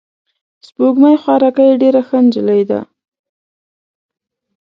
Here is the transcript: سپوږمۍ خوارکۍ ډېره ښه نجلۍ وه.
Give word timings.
سپوږمۍ 0.67 1.15
خوارکۍ 1.23 1.69
ډېره 1.81 2.01
ښه 2.07 2.17
نجلۍ 2.25 2.61
وه. 2.69 2.81